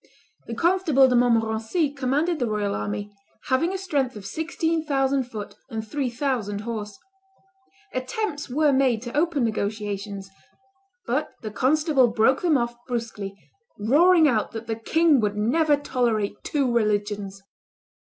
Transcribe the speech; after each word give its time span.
The 0.47 0.55
Constable 0.55 1.07
de 1.07 1.15
Montmorency 1.15 1.91
commanded 1.91 2.39
the 2.39 2.47
royal 2.47 2.73
army, 2.73 3.13
having 3.49 3.71
a 3.71 3.77
strength 3.77 4.15
of 4.15 4.25
sixteen 4.25 4.83
thousand 4.83 5.25
foot 5.25 5.53
and 5.69 5.87
three 5.87 6.09
thousand 6.09 6.61
horse. 6.61 6.97
Attempts 7.93 8.49
were 8.49 8.73
made 8.73 9.03
to 9.03 9.15
open 9.15 9.43
negotiations; 9.43 10.31
but 11.05 11.29
the 11.43 11.51
constable 11.51 12.07
broke 12.07 12.41
them 12.41 12.57
off 12.57 12.75
brusquely, 12.87 13.35
roaring 13.77 14.27
out 14.27 14.53
that 14.53 14.65
the 14.65 14.75
king 14.75 15.19
would 15.19 15.37
never 15.37 15.77
tolerate 15.77 16.33
two 16.43 16.73
religions. 16.73 17.43